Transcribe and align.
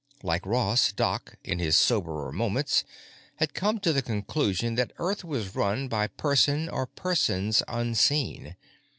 Like 0.23 0.47
Ross, 0.47 0.91
Doc, 0.91 1.35
in 1.43 1.59
his 1.59 1.75
soberer 1.75 2.31
moments, 2.31 2.83
had 3.35 3.53
come 3.53 3.79
to 3.81 3.93
the 3.93 4.01
conclusion 4.01 4.73
that 4.73 4.93
Earth 4.97 5.23
was 5.23 5.53
run 5.53 5.87
by 5.89 6.07
person 6.07 6.67
or 6.69 6.87
persons 6.87 7.61
unseen. 7.67 8.55